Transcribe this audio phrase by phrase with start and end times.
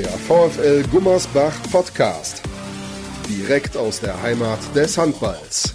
[0.00, 2.40] Der VfL Gummersbach Podcast.
[3.28, 5.74] Direkt aus der Heimat des Handballs.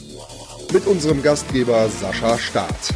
[0.74, 2.90] Mit unserem Gastgeber Sascha Staat.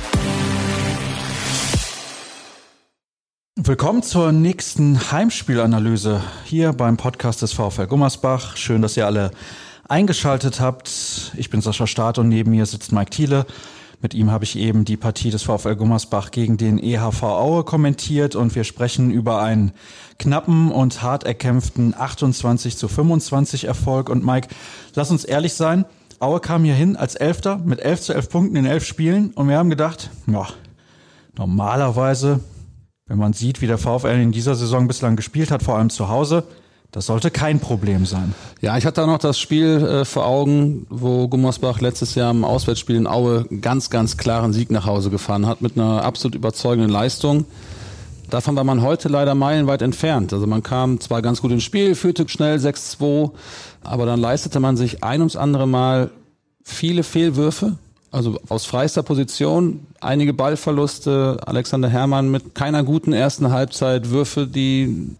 [3.56, 8.58] Willkommen zur nächsten Heimspielanalyse hier beim Podcast des VfL Gummersbach.
[8.58, 9.30] Schön, dass ihr alle
[9.88, 11.32] eingeschaltet habt.
[11.38, 13.46] Ich bin Sascha Staat und neben mir sitzt Mike Thiele.
[14.02, 18.34] Mit ihm habe ich eben die Partie des VfL Gummersbach gegen den EHV Aue kommentiert
[18.34, 19.74] und wir sprechen über einen
[20.18, 24.10] knappen und hart erkämpften 28 zu 25 Erfolg.
[24.10, 24.48] Und Mike,
[24.96, 25.84] lass uns ehrlich sein,
[26.20, 29.50] Aue kam hier hin als Elfter mit 11 zu 11 Punkten in 11 Spielen und
[29.50, 30.48] wir haben gedacht, ja,
[31.38, 32.40] normalerweise,
[33.06, 36.08] wenn man sieht, wie der VfL in dieser Saison bislang gespielt hat, vor allem zu
[36.08, 36.46] Hause,
[36.92, 38.34] das sollte kein Problem sein.
[38.62, 42.44] Ja, ich hatte auch noch das Spiel äh, vor Augen, wo Gummersbach letztes Jahr im
[42.44, 46.90] Auswärtsspiel in Aue ganz, ganz klaren Sieg nach Hause gefahren hat mit einer absolut überzeugenden
[46.90, 47.46] Leistung.
[48.30, 50.34] Davon war man heute leider meilenweit entfernt.
[50.34, 53.32] Also man kam zwar ganz gut ins Spiel, führte schnell 6-2,
[53.84, 56.12] aber dann leistete man sich ein ums andere Mal
[56.64, 57.78] viele Fehlwürfe,
[58.12, 65.16] also aus freister Position, einige Ballverluste, Alexander Herrmann mit keiner guten ersten Halbzeit, Würfe, die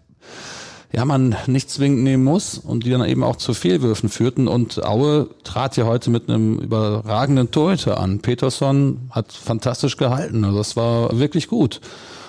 [0.92, 4.48] ja, man nicht zwingend nehmen muss und die dann eben auch zu Fehlwürfen führten.
[4.48, 8.18] Und Aue trat ja heute mit einem überragenden Torhüter an.
[8.18, 10.44] Peterson hat fantastisch gehalten.
[10.44, 11.80] Also das war wirklich gut.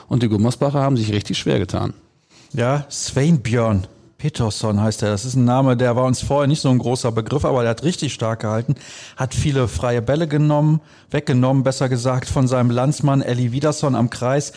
[0.08, 1.94] Und die Gummersbacher haben sich richtig schwer getan.
[2.54, 3.88] Ja, Sven Björn.
[4.22, 5.10] Peterson heißt er.
[5.10, 7.72] Das ist ein Name, der war uns vorher nicht so ein großer Begriff, aber der
[7.72, 8.76] hat richtig stark gehalten,
[9.18, 14.54] hat viele freie Bälle genommen, weggenommen, besser gesagt, von seinem Landsmann Elli Wiederson am Kreis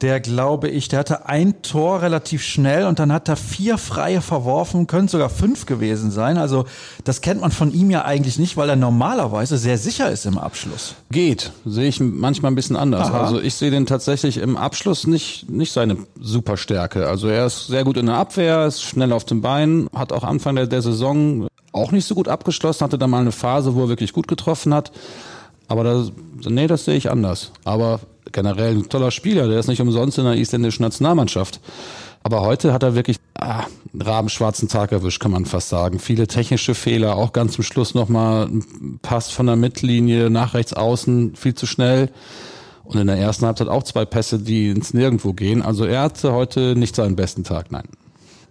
[0.00, 4.20] der glaube ich, der hatte ein Tor relativ schnell und dann hat er vier freie
[4.20, 6.38] verworfen, können sogar fünf gewesen sein.
[6.38, 6.66] Also
[7.02, 10.38] das kennt man von ihm ja eigentlich nicht, weil er normalerweise sehr sicher ist im
[10.38, 10.94] Abschluss.
[11.10, 13.08] Geht, sehe ich manchmal ein bisschen anders.
[13.08, 13.24] Aha.
[13.24, 17.08] Also ich sehe den tatsächlich im Abschluss nicht, nicht seine Superstärke.
[17.08, 20.24] Also er ist sehr gut in der Abwehr, ist schnell auf den Beinen, hat auch
[20.24, 23.82] Anfang der, der Saison auch nicht so gut abgeschlossen, hatte da mal eine Phase, wo
[23.82, 24.92] er wirklich gut getroffen hat.
[25.68, 26.12] Aber das,
[26.48, 27.52] nee, das sehe ich anders.
[27.64, 28.00] Aber
[28.32, 31.60] generell ein toller Spieler, der ist nicht umsonst in der isländischen Nationalmannschaft.
[32.22, 35.98] Aber heute hat er wirklich ah, einen rabenschwarzen Tag erwischt, kann man fast sagen.
[35.98, 40.72] Viele technische Fehler, auch ganz zum Schluss nochmal ein Pass von der Mittellinie nach rechts
[40.72, 42.10] außen, viel zu schnell.
[42.84, 45.60] Und in der ersten Halbzeit auch zwei Pässe, die ins Nirgendwo gehen.
[45.60, 47.84] Also er hatte heute nicht seinen besten Tag, nein.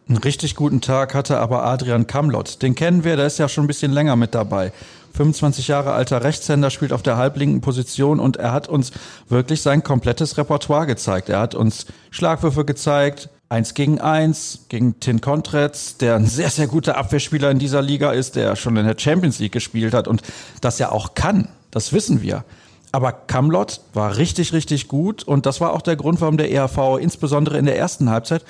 [0.09, 2.62] Einen richtig guten Tag hatte aber Adrian Kamlott.
[2.62, 4.72] Den kennen wir, der ist ja schon ein bisschen länger mit dabei.
[5.13, 8.91] 25 Jahre alter Rechtshänder, spielt auf der halblinken Position und er hat uns
[9.28, 11.28] wirklich sein komplettes Repertoire gezeigt.
[11.28, 16.67] Er hat uns Schlagwürfe gezeigt, eins gegen eins gegen Tin Kontretz, der ein sehr, sehr
[16.67, 20.22] guter Abwehrspieler in dieser Liga ist, der schon in der Champions League gespielt hat und
[20.62, 21.50] das ja auch kann.
[21.69, 22.46] Das wissen wir.
[22.94, 26.97] Aber Kamlott war richtig, richtig gut und das war auch der Grund, warum der EHV
[27.01, 28.46] insbesondere in der ersten Halbzeit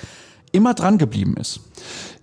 [0.52, 1.60] immer dran geblieben ist.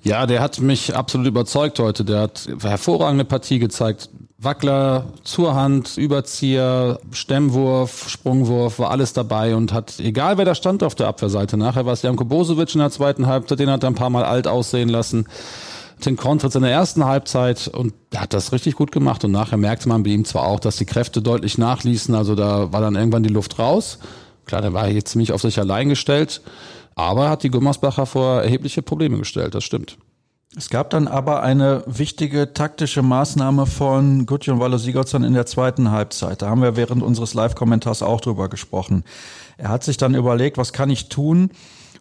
[0.03, 2.05] Ja, der hat mich absolut überzeugt heute.
[2.05, 4.09] Der hat hervorragende Partie gezeigt.
[4.37, 10.83] Wackler, zur Hand, Überzieher, Stemmwurf, Sprungwurf, war alles dabei und hat, egal wer da stand
[10.83, 13.89] auf der Abwehrseite, nachher war es Janko Bosovic in der zweiten Halbzeit, den hat er
[13.89, 15.25] ein paar Mal alt aussehen lassen.
[16.05, 19.57] Den Kontritz in der ersten Halbzeit und er hat das richtig gut gemacht und nachher
[19.57, 22.95] merkte man bei ihm zwar auch, dass die Kräfte deutlich nachließen, also da war dann
[22.95, 23.99] irgendwann die Luft raus.
[24.45, 26.41] Klar, der war hier ziemlich auf sich allein gestellt,
[26.95, 29.97] aber hat die Gummersbacher vor erhebliche Probleme gestellt, das stimmt.
[30.57, 35.91] Es gab dann aber eine wichtige taktische Maßnahme von Gudjon Wallo Sigurdsson in der zweiten
[35.91, 36.41] Halbzeit.
[36.41, 39.03] Da haben wir während unseres Live-Kommentars auch drüber gesprochen.
[39.57, 41.49] Er hat sich dann überlegt, was kann ich tun,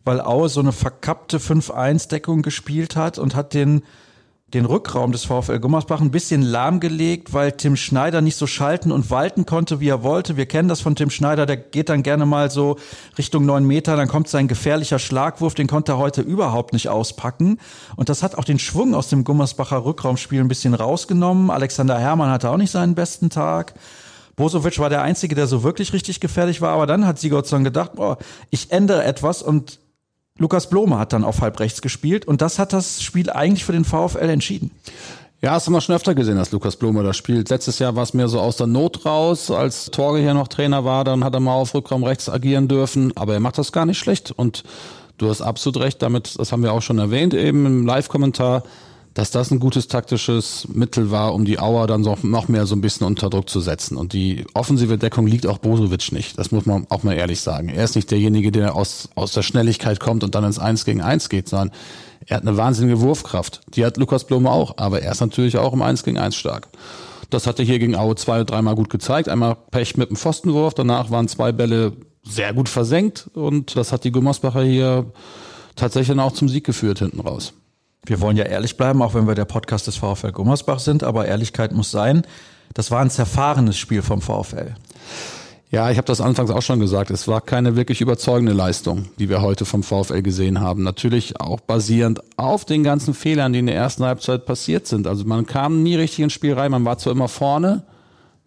[0.04, 3.82] weil Aue so eine verkappte 5-1-Deckung gespielt hat und hat den
[4.54, 9.10] den Rückraum des VfL Gummersbach ein bisschen lahmgelegt, weil Tim Schneider nicht so schalten und
[9.10, 10.36] walten konnte, wie er wollte.
[10.36, 12.76] Wir kennen das von Tim Schneider, der geht dann gerne mal so
[13.18, 17.58] Richtung neun Meter, dann kommt sein gefährlicher Schlagwurf, den konnte er heute überhaupt nicht auspacken.
[17.96, 21.50] Und das hat auch den Schwung aus dem Gummersbacher Rückraumspiel ein bisschen rausgenommen.
[21.50, 23.74] Alexander Herrmann hatte auch nicht seinen besten Tag.
[24.36, 27.92] Bosovic war der Einzige, der so wirklich richtig gefährlich war, aber dann hat Sigurdsson gedacht,
[27.94, 28.18] boah,
[28.50, 29.78] ich ändere etwas und
[30.36, 33.70] Lukas Blome hat dann auf halb rechts gespielt und das hat das Spiel eigentlich für
[33.70, 34.72] den VfL entschieden.
[35.40, 37.50] Ja, hast du mal schon öfter gesehen, dass Lukas Blome das spielt.
[37.50, 40.84] Letztes Jahr war es mehr so aus der Not raus, als Torge hier noch Trainer
[40.84, 43.86] war, dann hat er mal auf Rückraum rechts agieren dürfen, aber er macht das gar
[43.86, 44.64] nicht schlecht und
[45.18, 48.64] du hast absolut recht damit, das haben wir auch schon erwähnt eben im Live-Kommentar,
[49.14, 52.80] dass das ein gutes taktisches Mittel war, um die Auer dann noch mehr so ein
[52.80, 53.96] bisschen unter Druck zu setzen.
[53.96, 56.36] Und die offensive Deckung liegt auch Bosovic nicht.
[56.36, 57.68] Das muss man auch mal ehrlich sagen.
[57.68, 61.00] Er ist nicht derjenige, der aus, aus der Schnelligkeit kommt und dann ins Eins gegen
[61.00, 61.70] Eins geht, sondern
[62.26, 63.60] er hat eine wahnsinnige Wurfkraft.
[63.74, 66.68] Die hat Lukas Blume auch, aber er ist natürlich auch im Eins gegen Eins stark.
[67.30, 69.28] Das hat er hier gegen Aue zwei, dreimal gut gezeigt.
[69.28, 71.92] Einmal Pech mit dem Pfostenwurf, danach waren zwei Bälle
[72.24, 75.06] sehr gut versenkt und das hat die Gummersbacher hier
[75.76, 77.52] tatsächlich auch zum Sieg geführt hinten raus.
[78.06, 81.26] Wir wollen ja ehrlich bleiben, auch wenn wir der Podcast des VfL Gummersbach sind, aber
[81.26, 82.22] Ehrlichkeit muss sein.
[82.74, 84.74] Das war ein zerfahrenes Spiel vom VfL.
[85.70, 87.10] Ja, ich habe das anfangs auch schon gesagt.
[87.10, 90.84] Es war keine wirklich überzeugende Leistung, die wir heute vom VfL gesehen haben.
[90.84, 95.06] Natürlich auch basierend auf den ganzen Fehlern, die in der ersten Halbzeit passiert sind.
[95.06, 96.70] Also man kam nie richtig ins Spiel rein.
[96.70, 97.82] Man war zwar immer vorne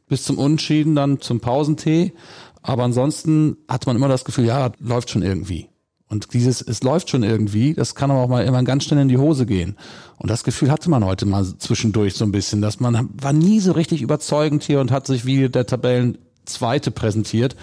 [0.07, 2.13] bis zum Unschieden, dann zum Pausentee.
[2.62, 5.68] Aber ansonsten hat man immer das Gefühl, ja, läuft schon irgendwie.
[6.09, 9.09] Und dieses, es läuft schon irgendwie, das kann aber auch mal immer ganz schnell in
[9.09, 9.75] die Hose gehen.
[10.18, 13.59] Und das Gefühl hatte man heute mal zwischendurch so ein bisschen, dass man war nie
[13.59, 17.57] so richtig überzeugend hier und hat sich wie der Tabellen Zweite präsentiert,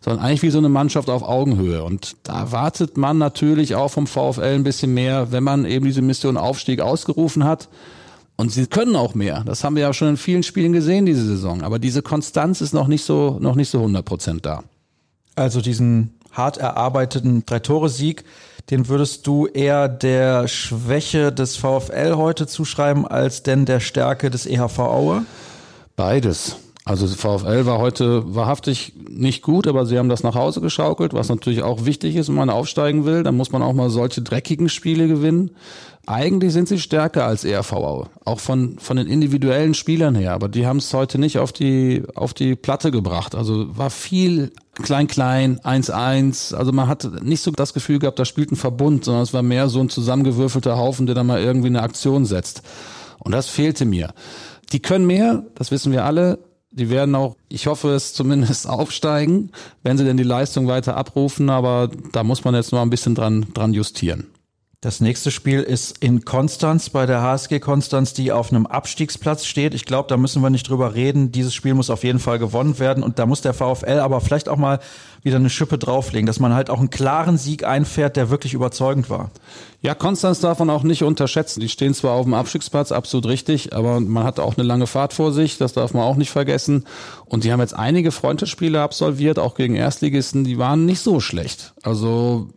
[0.00, 1.82] sondern eigentlich wie so eine Mannschaft auf Augenhöhe.
[1.82, 6.00] Und da wartet man natürlich auch vom VfL ein bisschen mehr, wenn man eben diese
[6.00, 7.68] Mission Aufstieg ausgerufen hat.
[8.36, 9.42] Und sie können auch mehr.
[9.44, 11.60] Das haben wir ja schon in vielen Spielen gesehen diese Saison.
[11.62, 14.62] Aber diese Konstanz ist noch nicht so, noch nicht so 100 Prozent da.
[15.36, 18.24] Also diesen hart erarbeiteten Drei-Tore-Sieg,
[18.70, 24.46] den würdest du eher der Schwäche des VfL heute zuschreiben als denn der Stärke des
[24.46, 25.24] EHV Aue?
[25.96, 26.56] Beides.
[26.84, 31.28] Also VfL war heute wahrhaftig nicht gut, aber sie haben das nach Hause geschaukelt, was
[31.28, 33.22] natürlich auch wichtig ist, wenn man aufsteigen will.
[33.22, 35.50] Dann muss man auch mal solche dreckigen Spiele gewinnen.
[36.06, 37.72] Eigentlich sind sie stärker als ERV
[38.24, 42.02] auch von von den individuellen Spielern her, aber die haben es heute nicht auf die
[42.14, 43.34] auf die Platte gebracht.
[43.34, 44.50] Also war viel
[44.82, 49.04] klein klein 1-1, also man hat nicht so das Gefühl gehabt, da spielt ein Verbund,
[49.04, 52.62] sondern es war mehr so ein zusammengewürfelter Haufen, der da mal irgendwie eine Aktion setzt.
[53.18, 54.12] Und das fehlte mir.
[54.72, 56.38] Die können mehr, das wissen wir alle
[56.70, 59.50] die werden auch, ich hoffe es zumindest aufsteigen,
[59.82, 63.14] wenn sie denn die Leistung weiter abrufen, aber da muss man jetzt noch ein bisschen
[63.14, 64.28] dran, dran justieren.
[64.82, 69.74] Das nächste Spiel ist in Konstanz bei der HSG Konstanz, die auf einem Abstiegsplatz steht.
[69.74, 71.32] Ich glaube, da müssen wir nicht drüber reden.
[71.32, 74.48] Dieses Spiel muss auf jeden Fall gewonnen werden und da muss der VfL aber vielleicht
[74.48, 74.80] auch mal
[75.22, 79.10] wieder eine Schippe drauflegen, dass man halt auch einen klaren Sieg einfährt, der wirklich überzeugend
[79.10, 79.30] war.
[79.82, 81.60] Ja, Konstanz darf man auch nicht unterschätzen.
[81.60, 85.12] Die stehen zwar auf dem Abstiegsplatz, absolut richtig, aber man hat auch eine lange Fahrt
[85.12, 86.86] vor sich, das darf man auch nicht vergessen.
[87.26, 91.74] Und die haben jetzt einige Freundschaftsspiele absolviert, auch gegen Erstligisten, die waren nicht so schlecht.
[91.82, 92.48] Also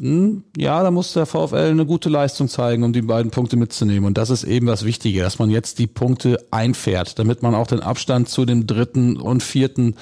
[0.00, 4.06] hm, ja, da muss der VfL eine gute Leistung zeigen, um die beiden Punkte mitzunehmen.
[4.06, 7.66] Und das ist eben das Wichtige, dass man jetzt die Punkte einfährt, damit man auch
[7.66, 9.96] den Abstand zu dem dritten und vierten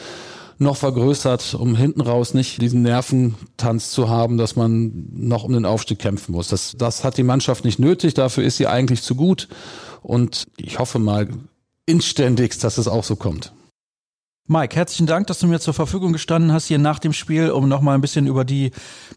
[0.58, 5.64] noch vergrößert, um hinten raus nicht diesen Nerventanz zu haben, dass man noch um den
[5.64, 6.48] Aufstieg kämpfen muss.
[6.48, 9.48] Das, das hat die Mannschaft nicht nötig, dafür ist sie eigentlich zu gut.
[10.02, 11.28] Und ich hoffe mal
[11.86, 13.52] inständigst, dass es auch so kommt.
[14.50, 17.68] Mike, herzlichen Dank, dass du mir zur Verfügung gestanden hast hier nach dem Spiel, um
[17.68, 18.70] nochmal ein bisschen über die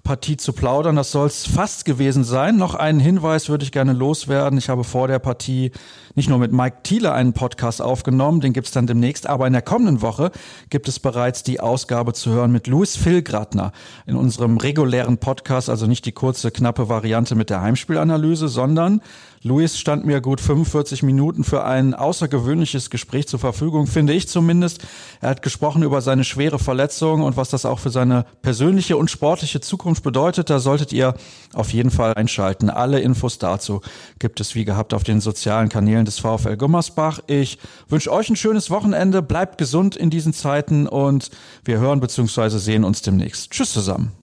[0.04, 0.98] Partie zu plaudern.
[0.98, 2.58] Das soll es fast gewesen sein.
[2.58, 4.60] Noch einen Hinweis würde ich gerne loswerden.
[4.60, 5.72] Ich habe vor der Partie
[6.16, 9.62] nicht nur mit Mike Thiele einen Podcast aufgenommen, den gibt's dann demnächst, aber in der
[9.62, 10.32] kommenden Woche
[10.70, 13.72] gibt es bereits die Ausgabe zu hören mit Louis Filgratner
[14.06, 19.02] in unserem regulären Podcast, also nicht die kurze, knappe Variante mit der Heimspielanalyse, sondern
[19.44, 24.86] Luis stand mir gut 45 Minuten für ein außergewöhnliches Gespräch zur Verfügung, finde ich zumindest.
[25.22, 29.12] Er hat gesprochen über seine schwere Verletzung und was das auch für seine persönliche und
[29.12, 30.50] sportliche Zukunft bedeutet.
[30.50, 31.14] Da solltet ihr
[31.54, 32.72] auf jeden Fall einschalten.
[32.72, 33.82] Alle Infos dazu
[34.18, 37.20] gibt es wie gehabt auf den sozialen Kanälen des VfL Gummersbach.
[37.28, 39.22] Ich wünsche euch ein schönes Wochenende.
[39.22, 41.30] Bleibt gesund in diesen Zeiten und
[41.64, 42.50] wir hören bzw.
[42.58, 43.52] sehen uns demnächst.
[43.52, 44.21] Tschüss zusammen.